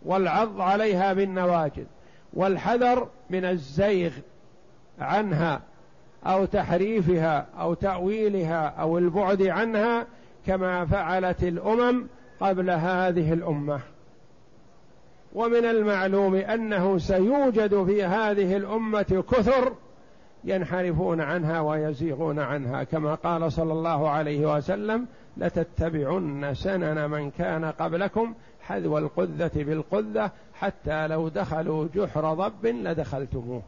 والعض 0.05 0.61
عليها 0.61 1.13
بالنواجذ. 1.13 1.85
والحذر 2.35 3.09
من 3.31 3.44
الزيغ 3.44 4.12
عنها 4.99 5.61
أو 6.27 6.44
تحريفها 6.44 7.47
أو 7.59 7.75
تأويلها 7.75 8.66
أو 8.66 8.99
البعد 8.99 9.42
عنها 9.42 10.07
كما 10.47 10.87
فعلت 10.87 11.42
الأمم 11.42 12.07
قبل 12.40 12.70
هذه 12.70 13.33
الأمة. 13.33 13.81
ومن 15.35 15.64
المعلوم 15.64 16.35
أنه 16.35 16.99
سيوجد 16.99 17.85
في 17.85 18.05
هذه 18.05 18.57
الأمة 18.57 19.25
كثر 19.31 19.73
ينحرفون 20.44 21.20
عنها 21.20 21.61
ويزيغون 21.61 22.38
عنها 22.38 22.85
كما 22.85 23.14
قال 23.14 23.53
صلى 23.53 23.73
الله 23.73 24.11
عليه 24.11 24.57
وسلم 24.57 25.07
لتتبعن 25.37 26.55
سنن 26.55 27.11
من 27.11 27.31
كان 27.31 27.64
قبلكم 27.64 28.35
حذو 28.68 28.98
القذة 28.98 29.50
بالقذة 29.55 30.31
حتى 30.55 31.07
لو 31.07 31.29
دخلوا 31.29 31.88
جحر 31.94 32.35
ضب 32.35 32.66
لدخلتموه. 32.66 33.62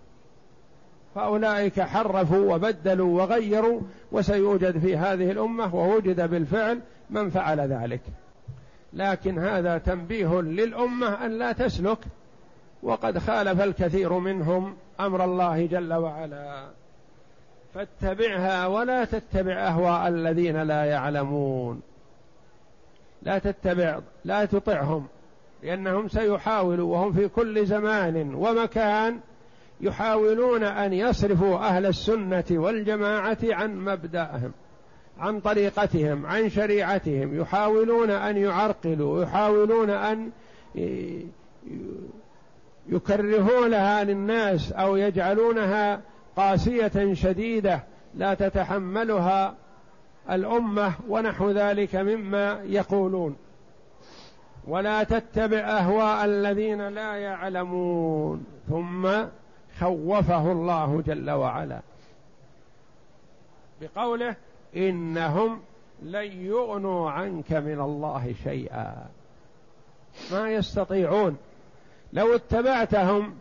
فأولئك 1.14 1.80
حرفوا 1.80 2.54
وبدلوا 2.54 3.22
وغيروا 3.22 3.80
وسيوجد 4.12 4.78
في 4.78 4.96
هذه 4.96 5.30
الأمة 5.30 5.74
ووجد 5.74 6.30
بالفعل 6.30 6.80
من 7.10 7.30
فعل 7.30 7.60
ذلك. 7.60 8.00
لكن 8.92 9.38
هذا 9.38 9.78
تنبيه 9.78 10.40
للأمة 10.40 11.26
أن 11.26 11.38
لا 11.38 11.52
تسلك 11.52 11.98
وقد 12.82 13.18
خالف 13.18 13.60
الكثير 13.60 14.12
منهم 14.12 14.76
أمر 15.00 15.24
الله 15.24 15.66
جل 15.66 15.94
وعلا. 15.94 16.66
فاتبعها 17.74 18.66
ولا 18.66 19.04
تتبع 19.04 19.52
أهواء 19.52 20.08
الذين 20.08 20.62
لا 20.62 20.84
يعلمون. 20.84 21.82
لا 23.26 23.38
تتبع 23.38 24.00
لا 24.24 24.44
تطعهم 24.44 25.06
لأنهم 25.62 26.08
سيحاولوا 26.08 26.92
وهم 26.92 27.12
في 27.12 27.28
كل 27.28 27.66
زمان 27.66 28.34
ومكان 28.34 29.20
يحاولون 29.80 30.62
أن 30.64 30.92
يصرفوا 30.92 31.58
أهل 31.58 31.86
السنة 31.86 32.44
والجماعة 32.50 33.38
عن 33.42 33.76
مبدأهم 33.76 34.52
عن 35.18 35.40
طريقتهم 35.40 36.26
عن 36.26 36.48
شريعتهم 36.48 37.40
يحاولون 37.40 38.10
أن 38.10 38.36
يعرقلوا 38.36 39.22
يحاولون 39.22 39.90
أن 39.90 40.30
يكرهونها 42.88 44.04
للناس 44.04 44.72
أو 44.72 44.96
يجعلونها 44.96 46.00
قاسية 46.36 47.14
شديدة 47.14 47.82
لا 48.14 48.34
تتحملها 48.34 49.54
الأمة 50.30 50.92
ونحو 51.08 51.50
ذلك 51.50 51.96
مما 51.96 52.60
يقولون. 52.64 53.36
ولا 54.66 55.02
تتبع 55.02 55.58
أهواء 55.58 56.24
الذين 56.24 56.88
لا 56.88 57.16
يعلمون. 57.16 58.46
ثم 58.68 59.08
خوفه 59.80 60.52
الله 60.52 61.02
جل 61.06 61.30
وعلا. 61.30 61.80
بقوله 63.80 64.36
إنهم 64.76 65.60
لن 66.02 66.44
يغنوا 66.46 67.10
عنك 67.10 67.52
من 67.52 67.80
الله 67.80 68.34
شيئا. 68.44 69.06
ما 70.32 70.50
يستطيعون. 70.50 71.36
لو 72.12 72.34
اتبعتهم 72.34 73.34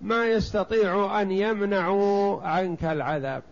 ما 0.00 0.26
يستطيعوا 0.26 1.22
أن 1.22 1.30
يمنعوا 1.30 2.42
عنك 2.42 2.84
العذاب. 2.84 3.42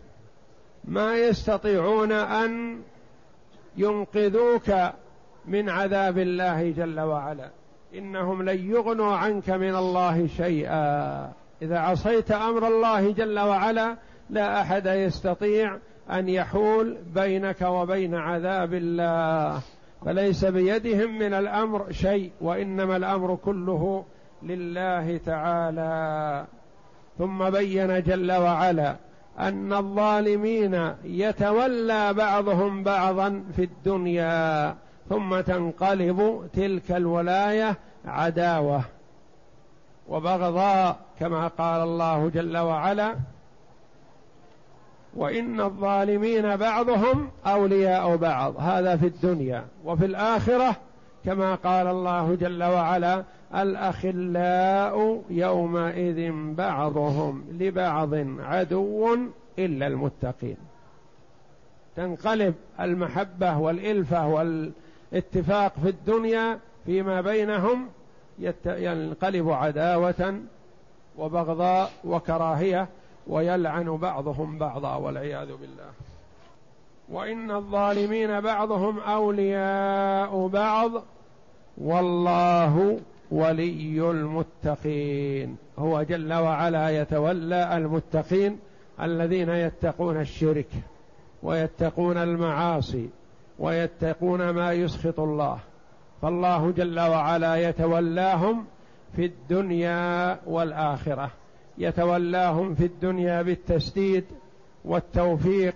ما 0.87 1.17
يستطيعون 1.17 2.13
أن 2.13 2.81
ينقذوك 3.77 4.73
من 5.47 5.69
عذاب 5.69 6.19
الله 6.19 6.71
جل 6.71 7.01
وعلا. 7.01 7.51
إنهم 7.95 8.43
لن 8.43 8.71
يغنوا 8.71 9.17
عنك 9.17 9.51
من 9.51 9.75
الله 9.75 10.27
شيئا. 10.27 11.33
إذا 11.63 11.79
عصيت 11.79 12.31
أمر 12.31 12.69
الله 12.69 13.13
جل 13.13 13.39
وعلا 13.39 13.97
لا 14.31 14.61
أحد 14.61 14.87
يستطيع 14.87 15.79
أن 16.11 16.29
يحول 16.29 16.99
بينك 17.15 17.63
وبين 17.63 18.15
عذاب 18.15 18.75
الله. 18.75 19.61
فليس 20.05 20.45
بيدهم 20.45 21.19
من 21.19 21.35
الأمر 21.35 21.93
شيء 21.93 22.31
وإنما 22.41 22.97
الأمر 22.97 23.35
كله 23.37 24.05
لله 24.43 25.17
تعالى. 25.17 26.47
ثم 27.19 27.51
بين 27.51 28.03
جل 28.03 28.33
وعلا 28.33 28.97
أن 29.39 29.73
الظالمين 29.73 30.93
يتولى 31.05 32.13
بعضهم 32.15 32.83
بعضا 32.83 33.45
في 33.57 33.65
الدنيا 33.65 34.75
ثم 35.09 35.41
تنقلب 35.41 36.49
تلك 36.55 36.93
الولاية 36.93 37.77
عداوة. 38.05 38.83
وبغضاء 40.09 40.97
كما 41.21 41.49
قال 41.49 41.83
الله 41.83 42.29
جل 42.29 42.57
وعلا 42.59 43.17
وإن 45.17 45.61
الظالمين 45.61 46.57
بعضهم 46.57 47.31
أولياء 47.47 48.17
بعض. 48.17 48.55
هذا 48.59 48.97
في 48.97 49.07
الدنيا. 49.07 49.65
وفي 49.85 50.05
الآخرة 50.05 50.77
كما 51.25 51.55
قال 51.55 51.87
الله 51.87 52.35
جل 52.35 52.65
وعلا 52.65 53.25
الأخلاء 53.55 55.23
يومئذ 55.31 56.33
بعضهم 56.55 57.45
لبعض 57.51 58.15
عدو 58.39 59.17
إلا 59.59 59.87
المتقين. 59.87 60.57
تنقلب 61.97 62.55
المحبة 62.81 63.59
والإلفة 63.59 64.29
والاتفاق 64.29 65.73
في 65.83 65.89
الدنيا 65.89 66.59
فيما 66.87 67.21
بينهم 67.21 67.89
ينقلب 68.67 69.51
عداوة 69.51 70.41
وبغضاء 71.19 71.91
وكراهية 72.05 72.89
ويلعن 73.27 73.97
بعضهم 73.97 74.59
بعضا 74.59 74.97
والعياذ 74.97 75.47
بالله. 75.47 75.91
وإن 77.09 77.51
الظالمين 77.51 78.41
بعضهم 78.41 78.99
أولياء 78.99 80.47
بعض 80.47 80.91
والله 81.79 83.01
ولي 83.31 84.11
المتقين. 84.11 85.57
هو 85.79 86.03
جل 86.03 86.33
وعلا 86.33 86.91
يتولى 86.91 87.77
المتقين 87.77 88.59
الذين 89.03 89.49
يتقون 89.49 90.21
الشرك 90.21 90.69
ويتقون 91.43 92.17
المعاصي 92.17 93.09
ويتقون 93.59 94.51
ما 94.51 94.73
يسخط 94.73 95.21
الله. 95.21 95.59
فالله 96.23 96.71
جل 96.71 97.01
وعلا 97.01 97.57
يتولاهم 97.57 98.65
في 99.17 99.25
الدنيا 99.25 100.39
والآخرة. 100.47 101.31
يتولاهم 101.79 102.75
في 102.75 102.85
الدنيا 102.85 103.43
بالتسديد 103.43 104.25
والتوفيق 104.85 105.75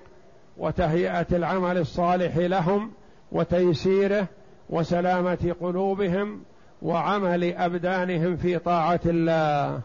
وتهيئة 0.58 1.26
العمل 1.32 1.78
الصالح 1.78 2.36
لهم 2.36 2.90
وتيسيره 3.32 4.26
وسلامة 4.70 5.54
قلوبهم 5.60 6.40
وعمل 6.82 7.44
أبدانهم 7.44 8.36
في 8.36 8.58
طاعة 8.58 9.00
الله 9.06 9.80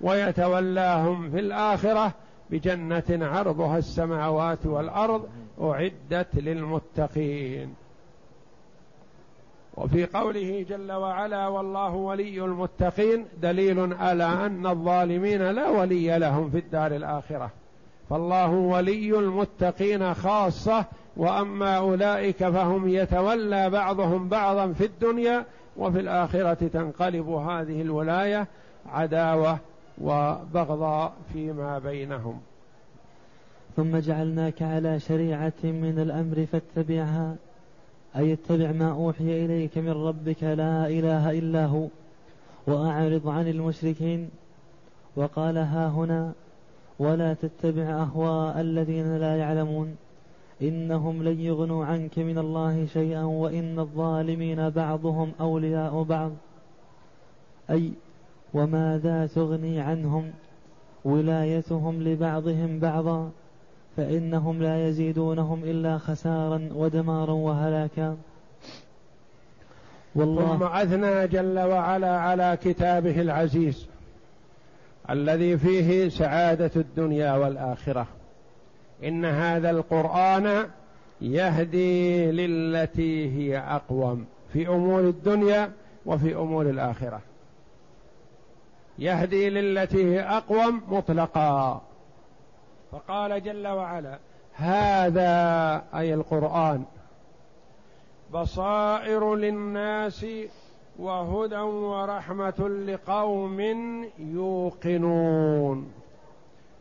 ويتولاهم 0.00 1.30
في 1.30 1.38
الآخرة 1.38 2.12
بجنة 2.50 3.04
عرضها 3.10 3.78
السماوات 3.78 4.66
والأرض 4.66 5.28
أعدت 5.62 6.34
للمتقين. 6.34 7.74
وفي 9.76 10.06
قوله 10.06 10.66
جل 10.68 10.92
وعلا 10.92 11.46
والله 11.46 11.94
ولي 11.94 12.44
المتقين 12.44 13.26
دليل 13.42 13.94
على 13.94 14.24
أن 14.24 14.66
الظالمين 14.66 15.50
لا 15.50 15.68
ولي 15.68 16.18
لهم 16.18 16.50
في 16.50 16.58
الدار 16.58 16.96
الآخرة. 16.96 17.50
فالله 18.10 18.50
ولي 18.50 19.18
المتقين 19.18 20.14
خاصة 20.14 20.84
وأما 21.16 21.76
أولئك 21.76 22.36
فهم 22.36 22.88
يتولى 22.88 23.70
بعضهم 23.70 24.28
بعضا 24.28 24.72
في 24.72 24.84
الدنيا 24.84 25.44
وفي 25.80 26.00
الآخرة 26.00 26.68
تنقلب 26.68 27.28
هذه 27.28 27.82
الولاية 27.82 28.46
عداوة 28.86 29.58
وبغضاء 30.00 31.12
فيما 31.32 31.78
بينهم. 31.78 32.40
ثم 33.76 33.96
جعلناك 33.96 34.62
على 34.62 35.00
شريعة 35.00 35.52
من 35.64 35.98
الأمر 35.98 36.46
فاتبعها 36.46 37.36
أي 38.16 38.32
اتبع 38.32 38.72
ما 38.72 38.90
أوحي 38.90 39.44
إليك 39.44 39.78
من 39.78 39.90
ربك 39.90 40.42
لا 40.42 40.86
إله 40.86 41.30
إلا 41.30 41.66
هو 41.66 41.86
وأعرض 42.66 43.28
عن 43.28 43.48
المشركين. 43.48 44.30
وقال 45.16 45.58
ها 45.58 45.88
هنا 45.88 46.32
ولا 46.98 47.34
تتبع 47.34 47.82
أهواء 47.82 48.60
الذين 48.60 49.16
لا 49.16 49.36
يعلمون. 49.36 49.96
إنهم 50.62 51.22
لن 51.22 51.40
يغنوا 51.40 51.84
عنك 51.84 52.18
من 52.18 52.38
الله 52.38 52.86
شيئا 52.86 53.24
وإن 53.24 53.78
الظالمين 53.78 54.70
بعضهم 54.70 55.32
أولياء 55.40 56.02
بعض. 56.02 56.32
أي 57.70 57.92
وماذا 58.54 59.26
تغني 59.26 59.80
عنهم 59.80 60.30
ولايتهم 61.04 62.02
لبعضهم 62.02 62.78
بعضا 62.78 63.30
فإنهم 63.96 64.62
لا 64.62 64.88
يزيدونهم 64.88 65.64
إلا 65.64 65.98
خسارا 65.98 66.68
ودمارا 66.74 67.32
وهلاكا. 67.32 68.16
والله 70.14 70.56
ثم 70.56 70.62
أثنى 70.62 71.28
جل 71.28 71.58
وعلا 71.58 72.20
على 72.20 72.58
كتابه 72.62 73.20
العزيز 73.20 73.86
الذي 75.10 75.58
فيه 75.58 76.08
سعادة 76.08 76.70
الدنيا 76.76 77.36
والآخرة. 77.36 78.06
إن 79.04 79.24
هذا 79.24 79.70
القرآن 79.70 80.70
يهدي 81.20 82.30
للتي 82.30 83.38
هي 83.38 83.58
أقوم 83.58 84.26
في 84.52 84.68
أمور 84.68 85.00
الدنيا 85.00 85.72
وفي 86.06 86.34
أمور 86.34 86.70
الآخرة. 86.70 87.20
يهدي 88.98 89.50
للتي 89.50 90.04
هي 90.04 90.20
أقوم 90.20 90.82
مطلقا. 90.88 91.82
فقال 92.92 93.42
جل 93.42 93.66
وعلا 93.66 94.18
هذا 94.54 95.82
أي 95.94 96.14
القرآن 96.14 96.84
بصائر 98.34 99.34
للناس 99.34 100.26
وهدى 100.98 101.56
ورحمة 101.58 102.68
لقوم 102.86 103.60
يوقنون. 104.18 105.92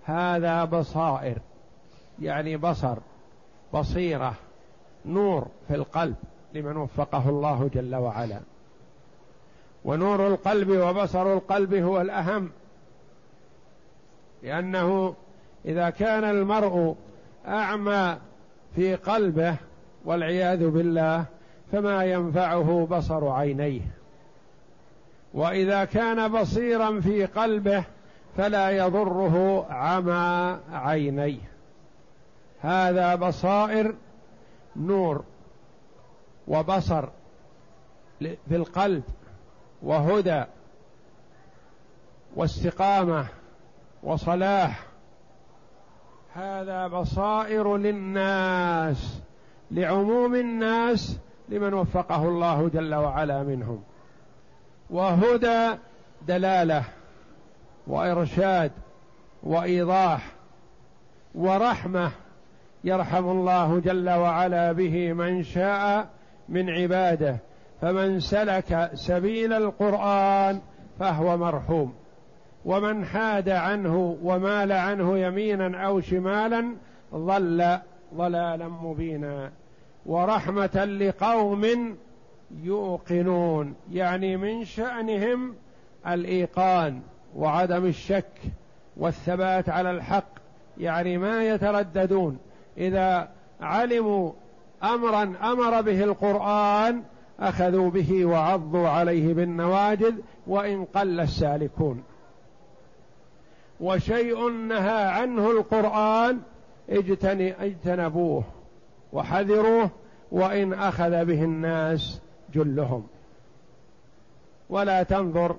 هذا 0.03 0.65
بصائر. 0.65 1.37
يعني 2.21 2.57
بصر 2.57 2.97
بصيرة 3.73 4.33
نور 5.05 5.47
في 5.67 5.75
القلب 5.75 6.15
لمن 6.53 6.77
وفقه 6.77 7.29
الله 7.29 7.69
جل 7.73 7.95
وعلا. 7.95 8.39
ونور 9.85 10.27
القلب 10.27 10.69
وبصر 10.69 11.33
القلب 11.33 11.73
هو 11.73 12.01
الأهم 12.01 12.49
لأنه 14.43 15.15
إذا 15.65 15.89
كان 15.89 16.23
المرء 16.23 16.95
أعمى 17.47 18.17
في 18.75 18.95
قلبه 18.95 19.55
والعياذ 20.05 20.69
بالله 20.69 21.25
فما 21.71 22.03
ينفعه 22.03 22.87
بصر 22.91 23.29
عينيه. 23.29 23.81
وإذا 25.33 25.85
كان 25.85 26.31
بصيرا 26.31 26.99
في 26.99 27.25
قلبه 27.25 27.83
فلا 28.37 28.69
يضره 28.69 29.65
عمى 29.69 30.59
عينيه. 30.71 31.49
هذا 32.61 33.15
بصائر 33.15 33.95
نور 34.75 35.23
وبصر 36.47 37.09
في 38.19 38.55
القلب 38.55 39.03
وهدى 39.81 40.43
واستقامة 42.35 43.25
وصلاح. 44.03 44.85
هذا 46.33 46.87
بصائر 46.87 47.77
للناس 47.77 49.19
لعموم 49.71 50.35
الناس 50.35 51.17
لمن 51.49 51.73
وفقه 51.73 52.27
الله 52.27 52.69
جل 52.69 52.95
وعلا 52.95 53.43
منهم. 53.43 53.83
وهدى 54.89 55.77
دلالة 56.27 56.83
وإرشاد 57.87 58.71
وإيضاح 59.43 60.31
ورحمة 61.35 62.11
يرحم 62.83 63.29
الله 63.29 63.79
جل 63.79 64.09
وعلا 64.09 64.71
به 64.71 65.13
من 65.13 65.43
شاء 65.43 66.07
من 66.49 66.69
عباده. 66.69 67.37
فمن 67.81 68.19
سلك 68.19 68.91
سبيل 68.93 69.53
القرآن 69.53 70.61
فهو 70.99 71.37
مرحوم. 71.37 71.93
ومن 72.65 73.05
حاد 73.05 73.49
عنه 73.49 74.17
ومال 74.23 74.71
عنه 74.71 75.17
يمينا 75.17 75.85
أو 75.85 76.01
شمالا 76.01 76.75
ضل 77.15 77.77
ضلالا 78.15 78.67
مبينا. 78.67 79.51
ورحمة 80.05 80.85
لقوم 80.85 81.95
يوقنون. 82.63 83.75
يعني 83.91 84.37
من 84.37 84.65
شأنهم 84.65 85.55
الإيقان 86.07 87.01
وعدم 87.35 87.85
الشك 87.85 88.41
والثبات 88.97 89.69
على 89.69 89.91
الحق. 89.91 90.29
يعني 90.77 91.17
ما 91.17 91.43
يترددون. 91.43 92.37
إذا 92.79 93.29
علموا 93.61 94.31
أمرا 94.83 95.33
أمر 95.41 95.81
به 95.81 96.03
القرآن 96.03 97.03
أخذوا 97.39 97.89
به 97.89 98.25
وعضوا 98.25 98.89
عليه 98.89 99.33
بالنواجذ 99.33 100.13
وإن 100.47 100.85
قل 100.85 101.19
السالكون. 101.19 102.03
وشيء 103.79 104.49
نهى 104.49 105.03
عنه 105.03 105.51
القرآن 105.51 106.39
اجتنبوه 106.89 108.43
وحذروه 109.13 109.89
وإن 110.31 110.73
أخذ 110.73 111.25
به 111.25 111.43
الناس 111.43 112.21
جلهم. 112.53 113.07
ولا 114.69 115.03
تنظر 115.03 115.55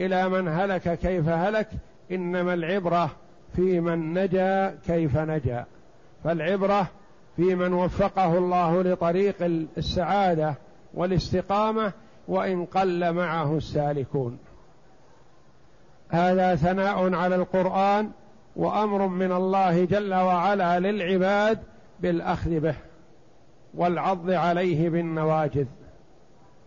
إلى 0.00 0.28
من 0.28 0.48
هلك 0.48 0.98
كيف 0.98 1.28
هلك 1.28 1.68
إنما 2.12 2.54
العبرة 2.54 3.10
في 3.56 3.80
من 3.80 4.14
نجا 4.18 4.78
كيف 4.86 5.16
نجا. 5.16 5.66
فالعبرة 6.24 6.86
في 7.36 7.54
من 7.54 7.72
وفقه 7.72 8.38
الله 8.38 8.82
لطريق 8.82 9.36
السعادة 9.78 10.54
والاستقامة 10.94 11.92
وإن 12.28 12.64
قل 12.64 13.12
معه 13.12 13.56
السالكون. 13.56 14.38
هذا 16.08 16.54
ثناء 16.54 17.14
على 17.14 17.34
القرآن 17.34 18.10
وأمر 18.56 19.06
من 19.06 19.32
الله 19.32 19.84
جل 19.84 20.14
وعلا 20.14 20.80
للعباد 20.80 21.58
بالأخذ 22.00 22.60
به 22.60 22.74
والعض 23.74 24.30
عليه 24.30 24.88
بالنواجذ 24.88 25.66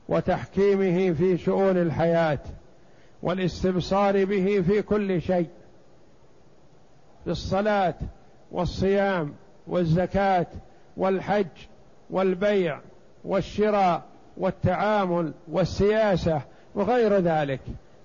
وتحكيمه 0.10 1.13
في 1.13 1.38
شؤون 1.38 1.78
الحياة 1.78 2.39
والاستبصار 3.24 4.26
به 4.26 4.63
في 4.67 4.82
كل 4.82 5.22
شيء 5.22 5.50
في 7.24 7.32
الصلاة 7.32 7.96
والصيام 8.52 9.34
والزكاة 9.68 10.48
والحج 10.98 11.48
والبيع 12.10 12.80
والشراء 13.26 14.04
والتعامل 14.38 15.34
والسياسة 15.48 16.42
وغير 16.76 17.14
ذلك 17.14 17.62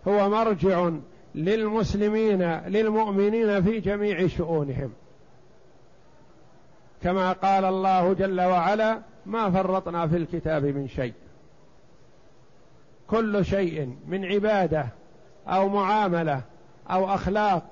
هو 0.09 0.29
مرجع 0.29 0.91
للمسلمين 1.35 2.43
للمؤمنين 2.53 3.63
في 3.63 3.81
جميع 3.81 4.27
شؤونهم. 4.27 4.93
كما 7.03 7.33
قال 7.33 7.65
الله 7.65 8.13
جل 8.13 8.41
وعلا 8.41 8.99
ما 9.27 9.51
فرطنا 9.51 10.07
في 10.07 10.17
الكتاب 10.17 10.65
من 10.65 10.89
شيء. 10.89 11.15
كل 13.07 13.45
شيء 13.45 13.97
من 14.07 14.25
عبادة 14.25 14.87
أو 15.49 15.69
معاملة 15.69 16.43
أو 16.91 17.15
أخلاق 17.15 17.65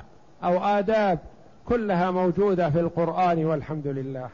أو 0.44 0.58
آداب 0.58 1.18
كلها 1.70 2.10
موجودة 2.10 2.70
في 2.70 2.80
القرآن 2.80 3.44
والحمد 3.44 3.86
لله. 3.86 4.28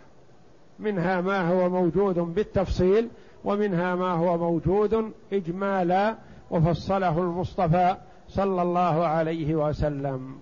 منها 0.78 1.20
ما 1.20 1.48
هو 1.48 1.68
موجود 1.68 2.18
بالتفصيل 2.18 3.08
ومنها 3.44 3.94
ما 3.94 4.12
هو 4.12 4.38
موجود 4.38 5.12
إجمالا 5.32 6.14
وفصله 6.50 7.18
المصطفى 7.18 7.96
صلى 8.28 8.62
الله 8.62 9.06
عليه 9.06 9.54
وسلم. 9.54 10.38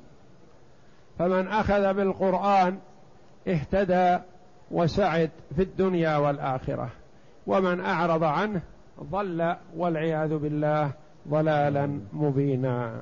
فمن 1.19 1.49
أخذ 1.49 1.95
بالقرآن 1.95 2.79
اهتدى 3.49 4.19
وسعد 4.71 5.31
في 5.57 5.63
الدنيا 5.63 6.17
والآخرة. 6.17 6.89
ومن 7.47 7.81
أعرض 7.81 8.25
عنه 8.25 8.63
ضل 9.03 9.57
والعياذ 9.77 10.39
بالله 10.39 10.91
ضلالا 11.29 12.01
مبينا. 12.13 13.01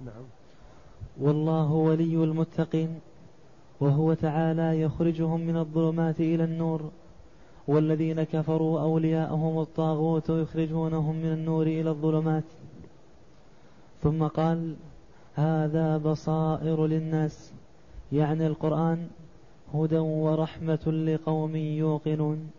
نعم. 0.00 0.24
والله 1.20 1.72
ولي 1.72 2.24
المتقين. 2.24 3.00
وهو 3.82 4.14
تعالى 4.14 4.80
يخرجهم 4.80 5.40
من 5.40 5.56
الظلمات 5.56 6.20
إلى 6.20 6.44
النور. 6.44 6.90
والذين 7.68 8.22
كفروا 8.22 8.80
أولياءهم 8.80 9.60
الطاغوت 9.60 10.28
يخرجونهم 10.28 11.16
من 11.16 11.32
النور 11.32 11.66
إلى 11.66 11.90
الظلمات. 11.90 12.44
ثم 14.02 14.26
قال 14.26 14.74
هذا 15.34 15.98
بصائر 15.98 16.86
للناس. 16.86 17.52
يعني 18.12 18.46
القرآن 18.46 19.06
هدى 19.74 19.98
ورحمة 19.98 20.86
لقوم 20.86 21.56
يوقنون. 21.56 22.50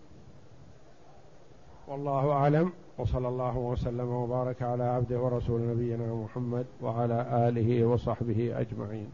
والله 1.88 2.32
أعلم. 2.32 2.72
وصلى 2.98 3.28
الله 3.28 3.58
وسلم 3.58 4.08
وبارك 4.08 4.62
على 4.62 4.84
عبده 4.84 5.20
ورسول 5.20 5.62
نبينا 5.62 6.14
محمد 6.14 6.66
وعلى 6.82 7.48
آله 7.48 7.86
وصحبه 7.86 8.60
أجمعين. 8.60 9.08